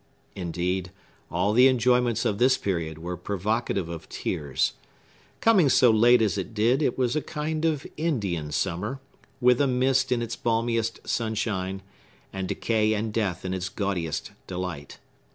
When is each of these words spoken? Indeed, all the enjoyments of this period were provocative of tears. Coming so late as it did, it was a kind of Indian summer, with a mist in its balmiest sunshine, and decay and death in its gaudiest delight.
Indeed, 0.35 0.89
all 1.29 1.53
the 1.53 1.67
enjoyments 1.67 2.25
of 2.25 2.39
this 2.39 2.57
period 2.57 2.97
were 2.97 3.15
provocative 3.15 3.87
of 3.87 4.09
tears. 4.09 4.73
Coming 5.41 5.69
so 5.69 5.91
late 5.91 6.23
as 6.23 6.39
it 6.39 6.55
did, 6.55 6.81
it 6.81 6.97
was 6.97 7.15
a 7.15 7.21
kind 7.21 7.65
of 7.65 7.85
Indian 7.97 8.51
summer, 8.51 8.99
with 9.39 9.61
a 9.61 9.67
mist 9.67 10.11
in 10.11 10.23
its 10.23 10.35
balmiest 10.35 11.07
sunshine, 11.07 11.83
and 12.33 12.47
decay 12.47 12.93
and 12.95 13.13
death 13.13 13.45
in 13.45 13.53
its 13.53 13.69
gaudiest 13.69 14.31
delight. 14.47 14.97